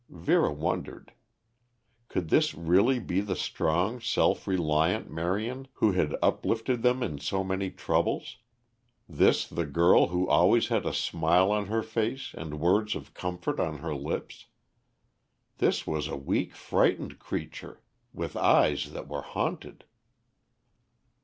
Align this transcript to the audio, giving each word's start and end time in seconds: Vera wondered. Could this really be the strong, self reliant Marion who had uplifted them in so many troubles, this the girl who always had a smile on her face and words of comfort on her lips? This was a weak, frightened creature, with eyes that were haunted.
Vera 0.09 0.51
wondered. 0.51 1.13
Could 2.09 2.29
this 2.29 2.55
really 2.55 2.97
be 2.99 3.21
the 3.21 3.35
strong, 3.35 3.99
self 4.01 4.47
reliant 4.47 5.11
Marion 5.11 5.67
who 5.73 5.91
had 5.91 6.15
uplifted 6.23 6.81
them 6.81 7.03
in 7.03 7.19
so 7.19 7.43
many 7.43 7.69
troubles, 7.69 8.37
this 9.07 9.45
the 9.45 9.67
girl 9.67 10.07
who 10.07 10.27
always 10.27 10.69
had 10.69 10.87
a 10.87 10.91
smile 10.95 11.51
on 11.51 11.67
her 11.67 11.83
face 11.83 12.33
and 12.33 12.59
words 12.59 12.95
of 12.95 13.13
comfort 13.13 13.59
on 13.59 13.77
her 13.77 13.93
lips? 13.93 14.47
This 15.59 15.85
was 15.85 16.07
a 16.07 16.17
weak, 16.17 16.55
frightened 16.55 17.19
creature, 17.19 17.83
with 18.11 18.35
eyes 18.35 18.93
that 18.93 19.07
were 19.07 19.21
haunted. 19.21 19.85